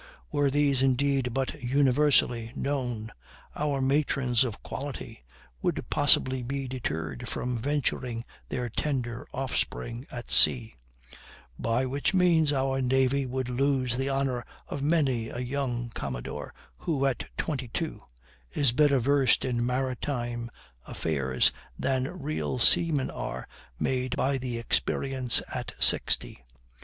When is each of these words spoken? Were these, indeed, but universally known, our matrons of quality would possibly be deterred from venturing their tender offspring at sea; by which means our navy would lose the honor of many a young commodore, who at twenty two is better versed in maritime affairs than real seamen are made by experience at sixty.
Were 0.31 0.49
these, 0.49 0.81
indeed, 0.81 1.31
but 1.31 1.61
universally 1.61 2.51
known, 2.55 3.11
our 3.55 3.81
matrons 3.81 4.43
of 4.43 4.63
quality 4.63 5.23
would 5.61 5.87
possibly 5.91 6.41
be 6.41 6.67
deterred 6.67 7.29
from 7.29 7.59
venturing 7.59 8.25
their 8.49 8.67
tender 8.67 9.27
offspring 9.31 10.07
at 10.09 10.31
sea; 10.31 10.73
by 11.59 11.85
which 11.85 12.15
means 12.15 12.51
our 12.51 12.81
navy 12.81 13.27
would 13.27 13.47
lose 13.47 13.95
the 13.95 14.09
honor 14.09 14.43
of 14.67 14.81
many 14.81 15.29
a 15.29 15.37
young 15.37 15.91
commodore, 15.93 16.51
who 16.77 17.05
at 17.05 17.25
twenty 17.37 17.67
two 17.67 18.01
is 18.51 18.71
better 18.71 18.97
versed 18.97 19.45
in 19.45 19.63
maritime 19.63 20.49
affairs 20.87 21.51
than 21.77 22.05
real 22.07 22.57
seamen 22.57 23.11
are 23.11 23.47
made 23.79 24.15
by 24.15 24.33
experience 24.33 25.43
at 25.53 25.73
sixty. 25.77 26.43